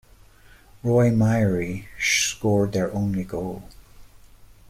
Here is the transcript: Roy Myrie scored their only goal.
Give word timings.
Roy 0.81 1.11
Myrie 1.11 1.85
scored 1.99 2.71
their 2.71 2.91
only 2.91 3.23
goal. 3.23 3.61